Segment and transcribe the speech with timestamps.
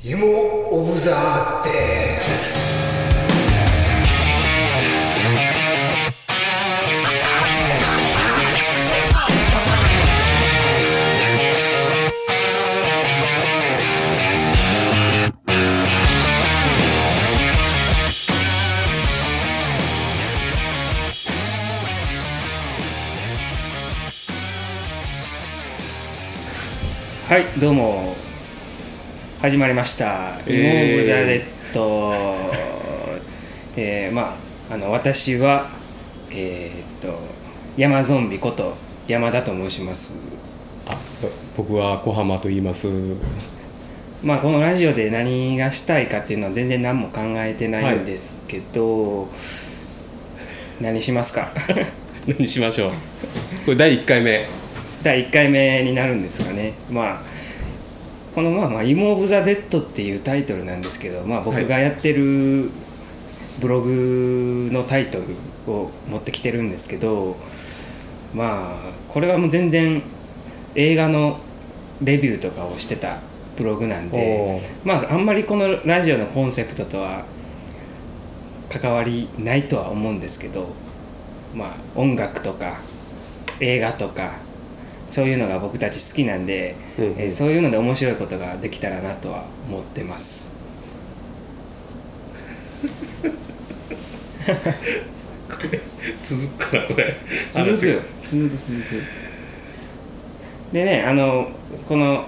[0.00, 0.24] 芋
[0.70, 1.70] オブザーって
[27.28, 28.07] はいどうも。
[29.40, 32.12] 始まりました「イモオブ・ザ・レッド」
[33.76, 34.36] えーま
[34.70, 35.70] ああの私は
[36.30, 37.18] えーっと
[37.76, 38.74] 山ゾンビこと
[39.06, 40.20] 山田と申します。
[40.86, 40.94] あ
[41.56, 42.88] 僕は小浜と言います。
[44.22, 49.28] まあこのラジオで何がしたいかっていうのは全然何も考えてないんですけど、
[50.82, 51.48] 何しますか？
[52.26, 52.90] 何しましょう。
[53.64, 54.44] これ第1回目。
[55.02, 56.72] 第1回目になるんですかね。
[56.90, 57.37] まあ
[58.38, 62.70] このまあまあ「イモ・オブ・ザ・デッド」っていうタイトルなんですけど、まあ、僕がやってる
[63.60, 67.36] ブログのタイトルを持ってきてるんですけど
[68.32, 70.00] まあこれはもう全然
[70.76, 71.40] 映画の
[72.00, 73.16] レビューとかをしてた
[73.56, 74.88] ブログなんおでー。
[74.88, 77.24] まああんまりこのラジオのコンセプトとは
[78.70, 80.68] 関わりないとは思うんですけど
[81.56, 82.74] まあ音楽とか
[83.58, 84.34] 映画とか
[85.08, 87.12] そういうのが僕たち好きなんで、うんうん。
[87.18, 90.56] えーそういうので面白いことができたらなとは思ってます。
[96.22, 97.16] 続くかなこれ。
[97.50, 98.00] 続くよ。
[98.24, 99.02] 続く続く。
[100.72, 101.48] でねあの
[101.86, 102.24] この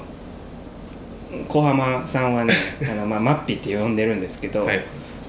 [1.48, 2.54] 小浜さんはね
[2.90, 4.84] あの、まあ、マッピーって呼んでるんですけど、はい。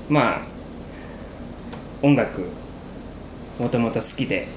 [0.10, 0.42] まあ
[2.02, 2.46] 音楽
[3.60, 4.48] もともと好きで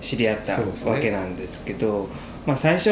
[0.00, 2.08] 知り合ったわけなんですけど
[2.46, 2.90] まあ最初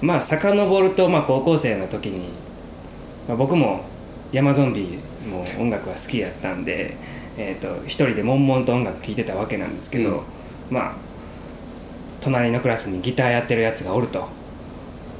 [0.00, 2.28] まあ遡ると、まあ、高校生の時に、
[3.28, 3.84] まあ、僕も
[4.32, 6.96] 山ゾンビも音楽が好きやったんで、
[7.36, 10.22] えー、と一人で悶々と音楽聴いてたわけなんですけど、うん
[10.70, 10.94] まあ
[12.22, 14.28] 隣のクラスにギターやってるやつがおると。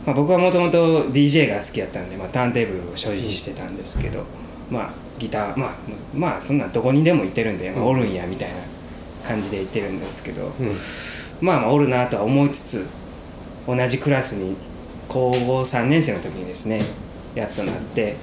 [0.07, 4.25] まあ、僕はもともと DJ が好きやったんで、まあ、ターンテーブルを所持してたんですけど、
[4.71, 5.73] まあギターまあ
[6.15, 8.57] まあそんなんどこにでもいてるんで、まあ、おるんやみたいな
[9.27, 10.53] 感じで言ってるんですけど、うん
[11.43, 12.87] まあまあおるなとは思いつつ
[13.67, 14.57] 同じクラスに
[15.09, 16.81] 高校3年生の時にですね
[17.35, 18.17] やっとなって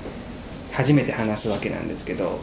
[0.72, 2.40] 初めて話すわけなんですけど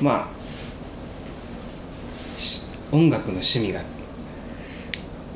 [0.00, 3.80] まあし音楽の趣味が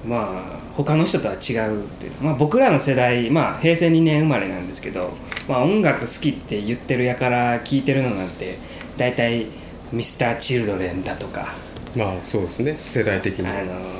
[0.06, 5.12] まあ他の人とは違うというまあ、僕らの世代、まあ、平成2年生まれなんですけど、
[5.49, 8.59] まあ、音楽好きって言ってるやから聞いてるのなんて
[8.97, 9.47] 大体
[9.93, 11.49] Mr.Children だとか
[11.97, 12.75] まあそうですね。
[12.75, 13.49] 世代的に。
[13.49, 13.97] あのー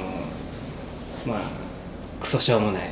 [1.29, 1.41] まあ
[2.21, 2.83] クソしょうもない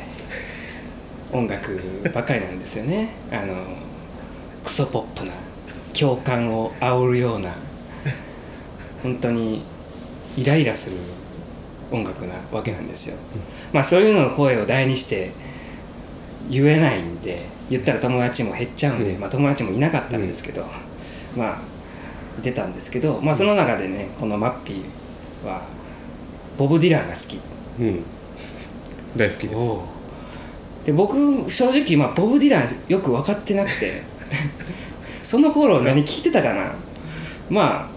[1.32, 1.80] 音楽
[2.14, 3.08] ばっかりなんですよね。
[3.32, 3.54] あの
[4.62, 5.32] クソポップな
[5.98, 7.54] 共感を煽るような
[9.02, 9.64] 本当に
[10.36, 10.96] イライラする
[11.90, 13.16] 音楽なわけなんですよ、
[13.72, 15.32] まあそういうのを声を大にして
[16.50, 19.20] 言えないんで言ったら友達も減っちゃうんで、うん。
[19.20, 20.66] まあ友達もいなかったんですけど、
[21.36, 21.58] まあ
[22.38, 25.62] いてたんですけど、まあその中でねこのマッピーは
[26.58, 27.40] ボブ・ディランが好き。
[27.80, 28.04] うん
[29.16, 30.86] 大好きです。
[30.86, 34.02] で僕正直、まあ、ボブ・ディランよく分かってなくて。
[35.22, 36.72] その頃何聞いてたかな？
[37.50, 37.90] ま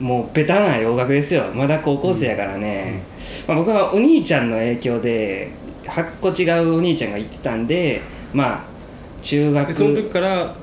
[0.00, 1.44] あもうベタな洋楽ですよ。
[1.54, 3.02] まだ高校生やからね、
[3.46, 5.50] まあ、僕はお兄ちゃんの影響で
[5.84, 8.00] 8個違うお兄ちゃんが行ってたんで
[8.32, 8.64] まあ
[9.20, 10.54] 中学でその時から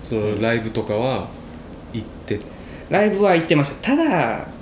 [0.00, 1.28] そのライブとかは
[1.92, 2.38] 行って
[2.90, 3.94] ライブは行ってました。
[3.94, 4.53] ただす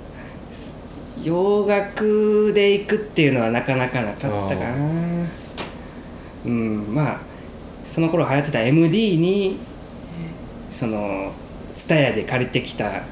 [1.23, 4.75] 洋楽で行くっていうのはなかなかなかったかな。
[6.45, 7.19] うんまあ
[7.85, 9.57] その頃流行ってた MD に
[10.69, 11.31] その
[11.75, 13.03] TSUTAYA で借りてきた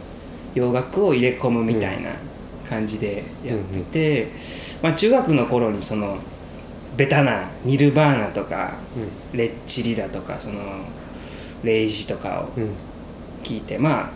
[0.53, 2.11] 洋楽を入れ込むみたいな
[2.67, 4.31] 感じでやってて、
[4.81, 6.17] まあ、中学の頃にその
[6.97, 8.75] ベタなニルバーナとか
[9.33, 10.59] レッチリだとかその
[11.63, 12.69] レイジとかをうんうん。
[13.43, 14.09] 聞いてまあ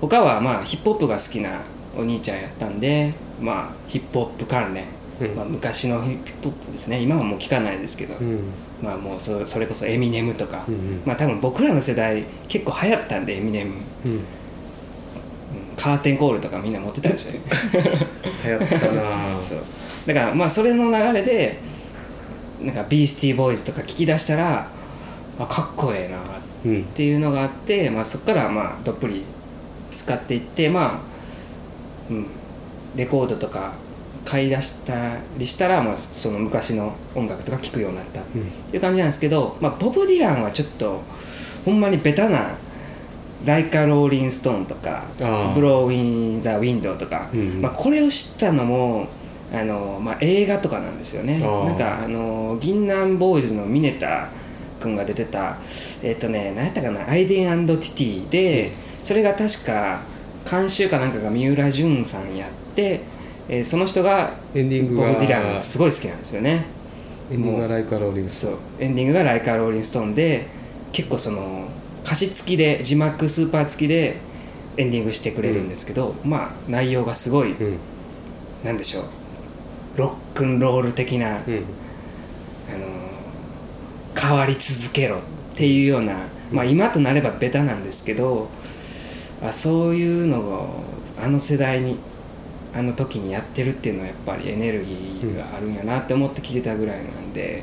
[0.00, 1.60] 他はまあヒップホップが好きな
[1.96, 4.84] お兄ちゃんやったんでまあヒップホップ関連、
[5.20, 5.36] うん。
[5.36, 7.00] まあ、昔のヒップホップですね。
[7.00, 8.40] 今はもう聞かないですけど、うん。
[8.82, 11.02] まあもうそそれこそエミネムとか、うんうん。
[11.04, 13.74] まあ多分僕らの世代結構流行ったんでエミネム、
[14.06, 14.12] うん。
[14.12, 14.20] うん。
[15.76, 17.32] カーテンコールとかみんな持ってたでしょ。
[18.44, 19.02] 流行ったな
[19.42, 19.58] そう。
[20.06, 21.58] だからまあそれの流れで
[22.62, 24.66] なんかビースティーボーイズとか聞き出したら
[25.38, 26.18] あかっこええな
[26.64, 26.80] うん。
[26.80, 29.24] っていうのがあって、まあ、そこからまあどっぷり
[29.94, 30.98] 使っていってまあ、
[32.10, 32.26] うん、
[32.96, 33.72] レコードとか
[34.24, 41.02] 買い出したりしたら、まあ、その昔の音楽とか聴くようになったっていう感じなんですけど、まあ、ボブ・ディランはちょっと
[41.64, 42.54] ほんまにベタな
[43.44, 47.62] 「ライカ・ローリン・ストーン」とかあー「ブロー・ウィン・ザ・ウィンドウ」とか、うんうん。
[47.62, 49.06] まあ、これを知ったのも
[49.52, 51.38] あの、まあ、映画とかなんですよね。
[51.38, 54.28] なんかあの銀杏ボーイズのミネタ
[54.80, 55.56] 君が出てた
[56.02, 60.00] えっ、とね何やったかな「アイデンティティで」それが確か
[60.50, 66.64] 監修かなんかが三浦淳さんやって、えーその人がエンディングがボブ・ディランすごい好きなんですよね。
[67.30, 68.56] エンディングがライカローリングスそう。
[68.80, 70.46] エンディングが「ライカ・ローリン・ストーンで」
[70.92, 71.68] 結構その
[72.04, 74.16] 歌詞付きで字幕スーパー付きで
[74.76, 77.78] エンディングしてくれるんですけど、まあ内容がすごい、うん。
[78.64, 79.04] なんでしょう。
[79.96, 81.62] ロックンロール的な、あのうん
[84.20, 85.20] 変わり続けろっ
[85.54, 86.16] ていうような、
[86.50, 88.48] まあ今となればベタなんですけど
[89.42, 90.82] あそういうのを
[91.22, 91.98] あの世代に
[92.76, 97.62] あの時にやってるっていうのはやっぱりエネルギーがあるんやなって思って聞いてたぐらいなんで、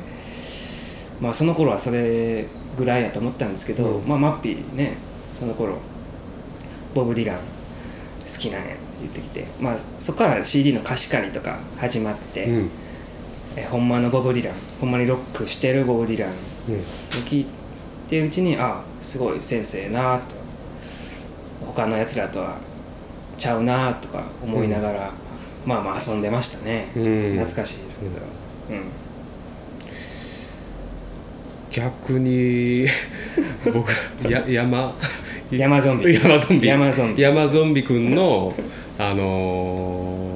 [1.20, 4.08] まあその頃はそれぐらいやと思ったんですけど、うん。
[4.08, 4.96] まあマッピーね
[5.30, 5.76] その頃
[6.94, 7.42] ボブ・ディラン好
[8.26, 12.70] きなんや言ってきて、まあ、そこから CD の貸し借りとか始まって、うん。
[13.56, 16.32] えほんまのボブ・ディランほんまにロックしてるボブ・ディランを
[17.26, 17.46] 聞い
[18.08, 20.42] てるうちにあすごい先生なと。
[21.66, 22.56] 他のやつらとは
[23.42, 25.10] ちゃうなとか思いながら、
[25.66, 27.36] まあまあ遊んでましたね、うん。
[27.36, 28.12] 懐かしいですけど、
[28.70, 28.84] うん。
[31.70, 32.86] 逆に
[33.72, 33.90] 僕
[34.30, 34.92] や山。
[35.50, 36.14] 山ゾンビ。
[36.14, 36.68] 山ゾンビ。
[36.68, 37.22] 山ゾンビ。
[37.22, 38.54] 山ゾンビ君の、
[38.98, 40.32] あのー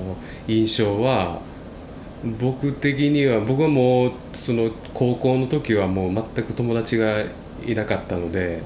[0.49, 1.41] 印象は
[2.39, 7.25] 僕的には僕はもうその高校の時はもう全く友達が
[7.67, 8.63] いなかったので、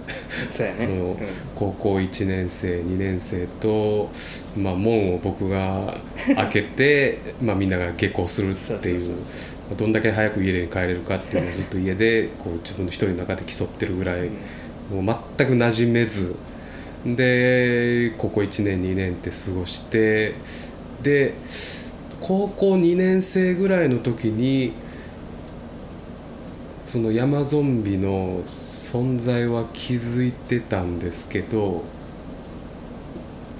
[0.48, 0.88] そうやね、
[1.54, 4.10] 高校1年生2年生と、
[4.56, 5.96] まあ、門を僕が
[6.34, 9.00] 開けて まあみんなが下校するっていう
[9.76, 14.28] どんだけ早く家に帰れるかっていうのをずっと家でこう自分の一人の中で競ってるぐらい、
[14.90, 16.34] もう全く馴染めず。
[17.06, 20.34] で高校1年2年って過ごして
[21.02, 21.34] で
[22.20, 24.72] 高校2年生ぐらいの時に
[26.90, 31.84] その山ゾンビの存在は気づいてたんですけど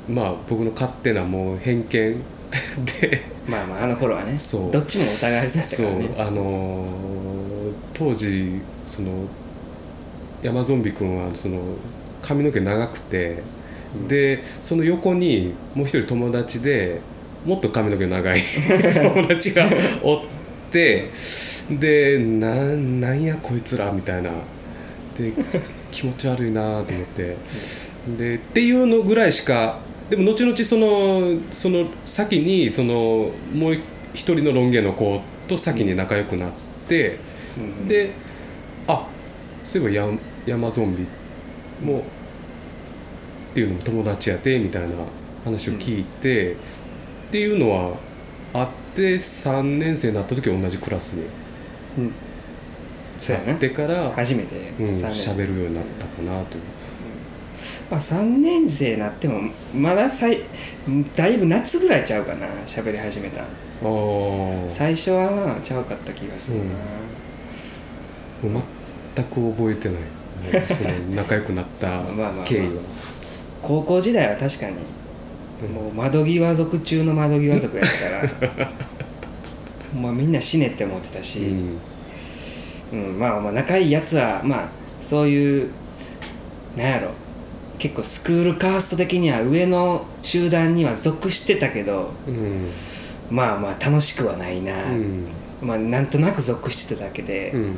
[0.09, 1.89] まあ僕の勝手なもう偏見
[3.01, 3.23] で。
[3.47, 4.37] まあまああの頃はね。
[4.37, 4.71] そう。
[4.73, 6.29] どっちもお互いそうそうやったからね。
[6.29, 6.89] あのー
[7.95, 9.11] 当時その
[10.43, 11.61] 山ゾンビ君はその
[12.23, 13.45] 髪の毛長くて、
[14.09, 17.01] でその横にもう一人友達で
[17.45, 18.41] もっと髪の毛長い
[19.15, 19.71] 友達が
[20.03, 20.40] おって
[20.73, 24.31] でなんなんやこいつらみたいな。
[25.17, 25.33] で
[25.91, 27.37] 気持ち悪いなと思って。
[28.17, 33.75] でっていうのぐらいしかでも後々そのその先にそのもう
[34.15, 36.51] 一人のロン毛の子と先に仲良くなっ
[36.89, 37.19] て、
[37.57, 37.89] うん。
[37.89, 38.11] で
[38.87, 39.07] あ
[39.65, 41.07] そういえばヤン山ゾンビ
[41.85, 42.03] もっ
[43.55, 44.89] ていうのも友達やでみたいな
[45.45, 46.57] 話を聞いて、っ
[47.31, 47.97] ていうのは
[48.53, 51.25] あって3年生になった時同じクラスに
[51.99, 52.13] うん。
[53.19, 55.31] そうやなっねてから初めてうん3年生。
[55.31, 56.63] 喋、るようになったかなという。
[57.91, 60.39] まあ、3年生になってもまださい
[61.15, 64.71] だいぶ夏ぐらいちゃうかな喋り始めたあー。
[64.71, 66.65] 最初はなちゃうかった気がするな、
[68.51, 68.63] もう
[69.17, 70.01] 全く覚えてない。
[70.01, 72.45] もうその仲良くなった まあまあまあ。
[72.47, 72.83] 経緯は。
[73.61, 74.77] 高校時代は確かに
[75.69, 78.71] もう窓際族中の窓際族やったから。
[80.01, 81.41] まあみんな死ねって思ってたし、
[82.93, 83.09] うん。
[83.13, 84.69] うん、まあまあ仲いいやつはまあ
[85.01, 85.71] そういう
[86.77, 87.11] なんやろ。
[87.79, 92.69] 結構スクールカースト的には上の集団には属してたけどうん。
[93.31, 95.25] まあまあ楽しくはないな、うん。
[95.63, 97.61] まあなんとなく属してただけで、うん。
[97.61, 97.77] うん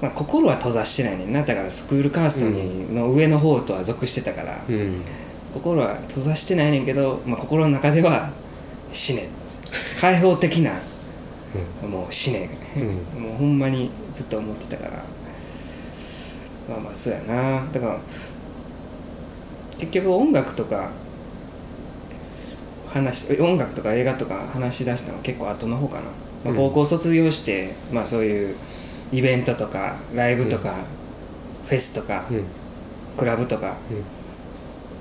[0.00, 1.42] まあ、心は閉ざしてないねんな。
[1.42, 5.02] だからスクールカーストにの上の方とは属してたから、うん。
[5.52, 8.30] 心は閉ざしてないねんけど、まあ、心の中では
[8.92, 9.28] 死ね。
[10.00, 10.72] 開放的な
[11.86, 13.22] もう死ね、うん。
[13.22, 14.90] もうほんまにずっと思ってたから。
[16.68, 17.66] まあまあそうやな。
[17.72, 17.98] だから
[19.78, 20.90] 結局音楽とか
[22.88, 26.10] 話音楽とか映画とか話し出したのは結構後の方かな、ま
[26.46, 26.56] あ、うん。
[26.56, 28.56] 高校卒業して、まあそういう
[29.12, 30.74] イベントとかライブとか、
[31.66, 32.44] フェスとか、うん。
[33.16, 34.04] クラブとかうん。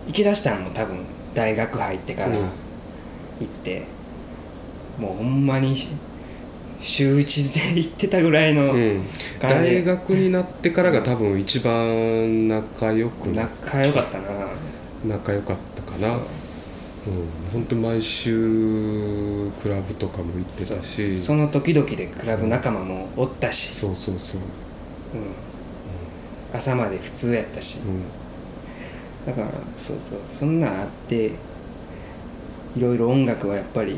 [0.08, 0.98] 行き出したのも多分
[1.34, 2.34] 大学入ってからうん。
[2.34, 2.40] 行
[3.46, 3.84] って、
[4.98, 5.90] もうほんまにし
[6.80, 9.04] 週一で行ってたぐらいのうん。
[9.40, 14.24] 大学になってからが多分一番仲良くな仲良かったな。
[15.06, 16.18] 仲良かったかな
[17.08, 21.18] うん本当毎週クラブとかも行ってたし。
[21.18, 24.42] その時々でクラブ仲間もおったし、そうそうそう。
[24.42, 24.48] うん。
[26.54, 27.80] 朝まで普通やったし。
[27.80, 28.04] うん。
[29.26, 29.48] だから
[29.78, 31.32] そうそうそんなんあって
[32.76, 33.98] いろいろ音楽はやっぱり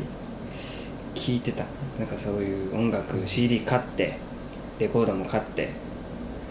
[1.14, 1.64] 聴いてた。
[1.98, 4.16] なんかそういう音楽 CD 買って
[4.78, 5.70] レコードも買って。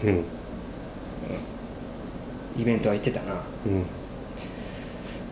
[0.04, 0.24] うん。
[2.58, 3.32] イベントは行ってたな。
[3.66, 3.84] うん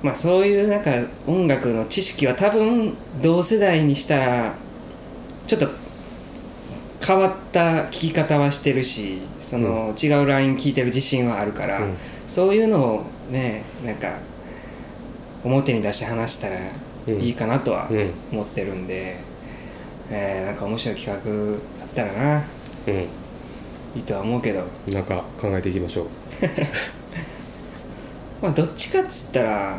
[0.02, 0.90] まあそういうなんか
[1.26, 4.54] 音楽の知識は多分同世代にしたら
[5.46, 5.68] ちょっと
[7.04, 11.96] 変わった聴き方はしてるしその違うライン聴いてる自信はあるから、うん。
[12.26, 14.18] そういうのをねなんか
[15.42, 16.58] 表に出して話したら
[17.08, 18.10] いいかなとはうん。
[18.32, 19.16] 思ってるんで、
[20.10, 22.38] えーなんか面白い企画あったらな。
[22.38, 22.90] う
[23.96, 24.60] いいとは思うけど。
[24.60, 26.06] んなんか考えていきましょう
[28.42, 29.78] まあどっちかっつったら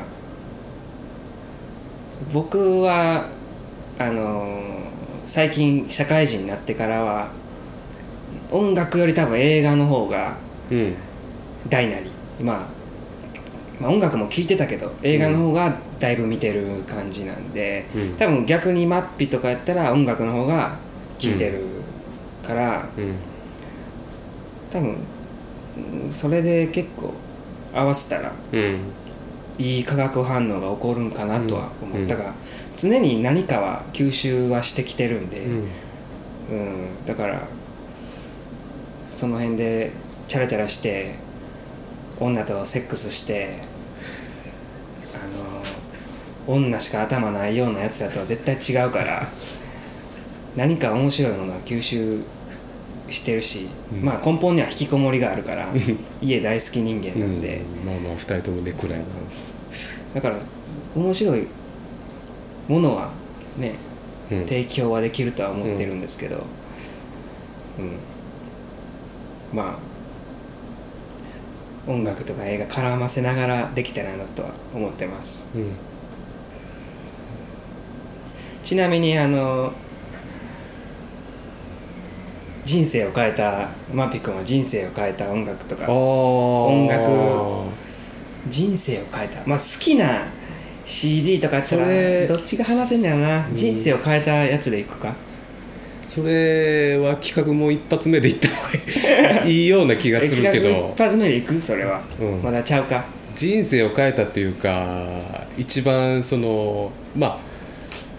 [2.34, 3.25] 僕は
[3.98, 4.70] あのー
[5.25, 7.30] 最近社会人になってからは
[8.50, 10.38] 音楽より多分映画の方が
[10.72, 10.96] うん。
[11.68, 12.10] 大なり、
[12.42, 12.58] まあ、
[13.80, 18.18] まあ音楽も聴いてたけど映画の方がだいぶ見てる感じなんで、うん。
[18.18, 20.75] 多分逆にマッピとかやったら音楽の方が
[21.20, 21.62] 聴いてる
[22.42, 23.16] から、うん。
[24.72, 24.98] 多分
[26.04, 27.13] うんそれで結構
[27.74, 28.80] 合わせたらうん。
[29.58, 32.08] いい化学反応が起こるんかなとは思う、うん。
[32.08, 32.34] だから
[32.76, 35.54] 常に何かは吸収はしてきてるんで、うん。
[35.54, 37.06] うん。
[37.06, 37.42] だから
[39.06, 39.92] その辺で
[40.28, 41.16] チャラチャラして
[42.20, 43.60] 女とセックスして
[46.48, 49.28] あの女しか頭ないようなやつだとは絶対違うから
[50.56, 52.22] 何か面白いものは吸収
[53.12, 54.04] してるし、うん。
[54.04, 55.68] まあ根本には引きこもりがあるから
[56.22, 57.86] 家大好き人間なんで、うん。
[57.86, 59.06] まあまあ二人ともね暗いな。
[60.16, 60.38] だから
[60.96, 61.48] 面白い
[62.68, 63.12] ものは
[63.58, 63.75] ね
[64.32, 64.44] うん。
[64.46, 66.44] 提供はできるとは思ってるんですけど、
[67.80, 67.98] うん。
[69.54, 69.80] ま
[71.88, 75.48] あ音楽とか映画絡ませながらできたらなとは思ってます。
[75.56, 75.72] うん。
[78.62, 79.74] ちなみにあの
[82.70, 85.92] 人生を変えたマピ君は人生を変えた音楽とか。
[85.92, 87.10] 音楽
[88.48, 89.40] 人生を変えた。
[89.44, 90.28] まあ好きな
[90.86, 93.56] CD とかやったらそれどっちが話せんだよな、うん。
[93.56, 95.16] 人生を変えたやつでいくか。
[96.04, 99.66] それは企画も一発目で言った方がいい。
[99.68, 100.94] ような気がするけど。
[100.96, 101.60] 一発目でいく？
[101.60, 102.44] それは、うん。
[102.44, 103.04] まだちゃうか。
[103.36, 105.08] 人生を変えたっていうか
[105.58, 107.38] 一番そのまあ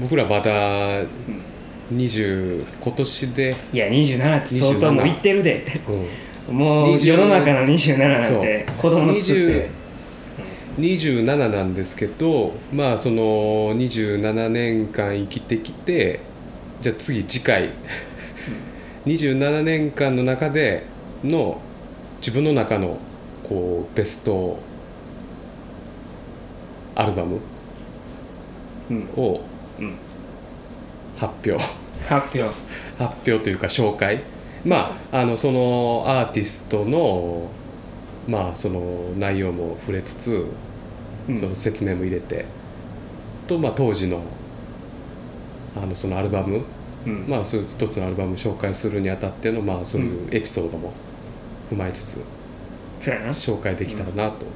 [0.00, 1.02] 僕らまだ
[1.92, 5.66] 20今年で、いや27って相当もういってるで。
[6.48, 9.80] うん、もう20世の中の27なんて子供作って。
[10.78, 16.20] 27なんですけどまあその27年間生きてきて
[16.80, 17.70] じゃあ次次回。
[19.06, 20.84] 27年間の中で
[21.24, 21.60] の
[22.18, 22.98] 自分の中の
[23.42, 24.60] こうベスト
[26.94, 27.40] アルバム
[28.90, 29.08] うん。
[29.16, 29.40] を
[29.78, 29.94] うん。
[31.16, 32.42] 発表発表。
[32.98, 34.20] 発表というか紹介。
[34.64, 37.50] まああのそのアーティストの
[38.28, 40.46] まあその内容も触れつつ、
[41.28, 41.36] うん。
[41.36, 42.44] その説明も入れて
[43.46, 44.22] と、まあ、当時の
[45.76, 46.62] あのそのアルバム、
[47.06, 47.24] うん。
[47.28, 50.92] まあそういう一つのアルバム紹介するにあたってのまあそういうエピソードも
[51.70, 52.24] 踏まえつつ
[53.00, 54.46] 紹介できたらなと、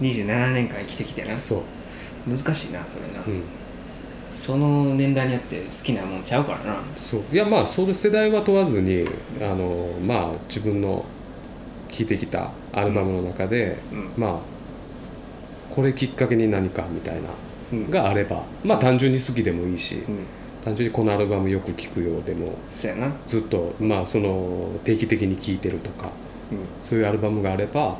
[0.00, 1.36] 27年間生きてきてな。
[1.36, 1.62] そ
[2.26, 3.42] う、難しいなそれな、うん、
[4.36, 6.76] その年代によって好きなもんちゃうからな。
[6.94, 7.22] そう。
[7.32, 9.08] いやまあそれ世代は問わずに
[9.40, 11.04] あのまあ自分の
[11.90, 14.12] 聴いてきたアルバムの中で、うん。
[14.16, 14.38] まあ
[15.70, 17.22] これきっかけに何かみたいな
[17.72, 17.90] うん。
[17.90, 20.26] があればまあ単純に好きでもいいし、うん。
[20.62, 26.10] 単純にこのアルバムよく聴くようでもずっとまあその定期的に聴いてるとかう
[26.82, 27.96] そういうアルバムがあれば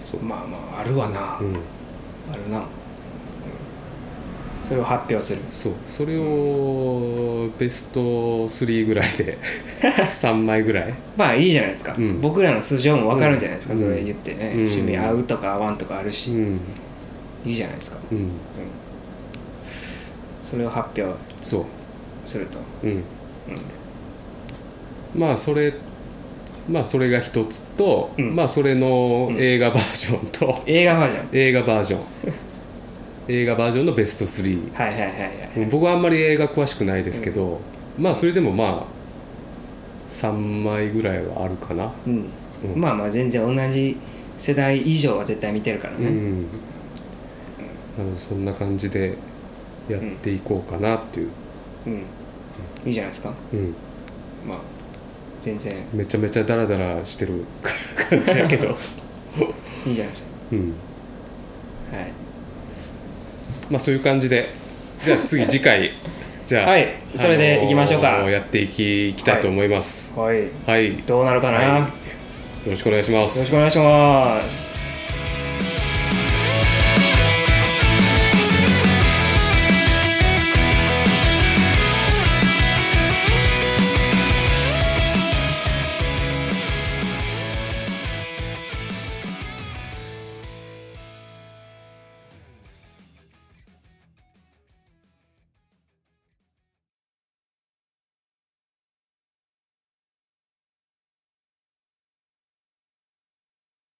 [0.00, 1.58] そうんまあまああるわな、うん。
[2.32, 2.64] あるな、うん
[4.68, 5.42] それを発表する。
[5.48, 5.72] そう。
[5.86, 9.38] それをベスト3ぐらいで
[9.80, 10.94] 3枚ぐらい。
[11.16, 12.20] まあいいじゃないですか、うん。
[12.20, 13.80] 僕らの素性も分かるんじゃないですか、うん。
[13.80, 14.62] それ言ってね、うん。
[14.64, 16.60] 趣味合うとか合わんとかあるし、うん。
[17.44, 17.98] いいじゃないですか。
[18.10, 18.30] うん。
[20.50, 21.64] それを発表そう
[22.24, 22.58] すると。
[22.82, 22.86] う。
[22.88, 23.04] ん。
[25.14, 25.74] まあそれ
[26.68, 28.34] まあそれが一つと、うん。
[28.34, 31.28] まあそれの映画バージョンと、映画バージョン。
[31.32, 32.00] 映画バージョン
[33.28, 37.60] 映画バージョンのベスト3はいはいはいはい、僕はあんまり映画詳しくないですけど、
[37.98, 38.96] まあそれでもまあ
[40.08, 41.92] 3枚ぐらいはあるかな。
[42.06, 42.26] うん。
[42.74, 42.80] うん。
[42.80, 43.96] まあまあ全然同じ
[44.38, 46.42] 世代以上は絶対見てるからね、うん。
[47.98, 49.16] なのでそんな感じで
[49.88, 51.30] やっていこうかなっていう、
[51.86, 51.92] うん。
[52.84, 53.32] いいじゃないですか。
[53.52, 53.74] うん。
[54.46, 54.58] まあ
[55.40, 55.74] 全然。
[55.92, 57.44] めちゃめちゃダラダラしてる
[58.08, 58.68] 感じだけど。
[59.86, 60.28] いいじゃないですか。
[60.52, 60.58] うん。
[61.90, 62.25] はい
[63.70, 64.46] まあそういう感じで。
[65.02, 65.90] じゃあ次次回。
[66.46, 66.88] じゃあはい。
[67.14, 68.16] それで行きましょうか。
[68.16, 70.14] あのーやっていきいきたいと思います。
[70.16, 70.44] はい。
[70.66, 71.80] はい、よどうなるかな、はい。
[71.80, 71.86] よ
[72.66, 73.38] ろしくお願いします。
[73.40, 74.85] ろしくお願いします